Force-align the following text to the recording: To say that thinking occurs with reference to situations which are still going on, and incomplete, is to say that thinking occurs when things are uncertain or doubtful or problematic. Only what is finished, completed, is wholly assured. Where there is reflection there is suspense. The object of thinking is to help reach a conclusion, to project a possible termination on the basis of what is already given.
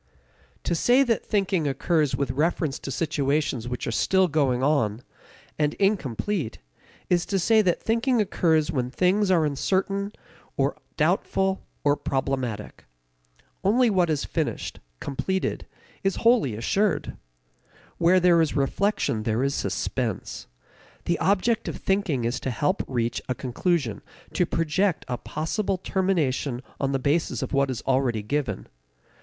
To 0.63 0.73
say 0.73 1.03
that 1.03 1.23
thinking 1.23 1.67
occurs 1.67 2.15
with 2.15 2.31
reference 2.31 2.79
to 2.79 2.89
situations 2.89 3.67
which 3.67 3.85
are 3.85 3.91
still 3.91 4.27
going 4.27 4.63
on, 4.63 5.03
and 5.59 5.75
incomplete, 5.75 6.57
is 7.07 7.23
to 7.27 7.37
say 7.37 7.61
that 7.61 7.79
thinking 7.83 8.19
occurs 8.19 8.71
when 8.71 8.89
things 8.89 9.29
are 9.29 9.45
uncertain 9.45 10.11
or 10.57 10.75
doubtful 10.97 11.61
or 11.83 11.95
problematic. 11.95 12.85
Only 13.63 13.91
what 13.91 14.09
is 14.09 14.25
finished, 14.25 14.79
completed, 14.99 15.67
is 16.03 16.15
wholly 16.25 16.55
assured. 16.55 17.15
Where 17.99 18.19
there 18.19 18.41
is 18.41 18.55
reflection 18.55 19.21
there 19.21 19.43
is 19.43 19.53
suspense. 19.53 20.47
The 21.05 21.19
object 21.19 21.67
of 21.67 21.77
thinking 21.77 22.25
is 22.25 22.39
to 22.39 22.49
help 22.49 22.81
reach 22.87 23.21
a 23.29 23.35
conclusion, 23.35 24.01
to 24.33 24.47
project 24.47 25.05
a 25.07 25.19
possible 25.19 25.77
termination 25.77 26.63
on 26.79 26.91
the 26.91 26.97
basis 26.97 27.43
of 27.43 27.53
what 27.53 27.69
is 27.69 27.83
already 27.83 28.23
given. 28.23 28.65